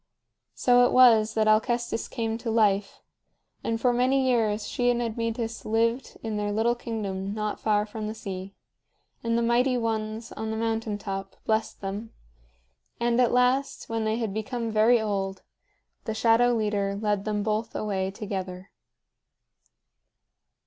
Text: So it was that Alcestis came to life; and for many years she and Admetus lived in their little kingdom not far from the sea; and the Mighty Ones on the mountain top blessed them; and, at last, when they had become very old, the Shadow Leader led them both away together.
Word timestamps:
So 0.55 0.83
it 0.87 0.93
was 0.93 1.35
that 1.35 1.45
Alcestis 1.47 2.07
came 2.07 2.35
to 2.39 2.49
life; 2.49 3.03
and 3.63 3.79
for 3.79 3.93
many 3.93 4.25
years 4.27 4.67
she 4.67 4.89
and 4.89 4.99
Admetus 4.99 5.63
lived 5.63 6.17
in 6.23 6.37
their 6.37 6.51
little 6.51 6.73
kingdom 6.73 7.35
not 7.35 7.59
far 7.59 7.85
from 7.85 8.07
the 8.07 8.15
sea; 8.15 8.55
and 9.23 9.37
the 9.37 9.43
Mighty 9.43 9.77
Ones 9.77 10.31
on 10.31 10.49
the 10.49 10.57
mountain 10.57 10.97
top 10.97 11.35
blessed 11.45 11.81
them; 11.81 12.11
and, 12.99 13.21
at 13.21 13.31
last, 13.31 13.89
when 13.89 14.03
they 14.03 14.15
had 14.17 14.33
become 14.33 14.71
very 14.71 14.99
old, 14.99 15.43
the 16.05 16.15
Shadow 16.15 16.51
Leader 16.55 16.95
led 16.99 17.23
them 17.23 17.43
both 17.43 17.75
away 17.75 18.09
together. 18.09 18.71